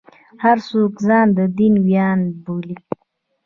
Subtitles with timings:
[0.43, 2.77] هر څوک ځان د دین ویاند بولي.